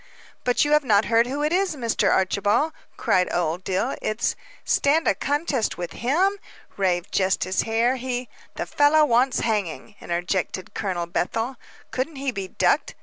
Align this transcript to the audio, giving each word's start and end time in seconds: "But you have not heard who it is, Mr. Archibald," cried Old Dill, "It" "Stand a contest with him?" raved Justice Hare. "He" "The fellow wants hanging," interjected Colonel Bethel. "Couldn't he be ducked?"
"But 0.43 0.65
you 0.65 0.71
have 0.71 0.83
not 0.83 1.05
heard 1.13 1.27
who 1.27 1.43
it 1.43 1.53
is, 1.53 1.75
Mr. 1.75 2.09
Archibald," 2.11 2.73
cried 2.97 3.31
Old 3.31 3.63
Dill, 3.63 3.95
"It" 4.01 4.35
"Stand 4.65 5.07
a 5.07 5.13
contest 5.13 5.77
with 5.77 5.91
him?" 5.91 6.39
raved 6.75 7.11
Justice 7.11 7.61
Hare. 7.69 7.97
"He" 7.97 8.27
"The 8.55 8.65
fellow 8.65 9.05
wants 9.05 9.41
hanging," 9.41 9.93
interjected 10.01 10.73
Colonel 10.73 11.05
Bethel. 11.05 11.55
"Couldn't 11.91 12.15
he 12.15 12.31
be 12.31 12.47
ducked?" 12.47 12.95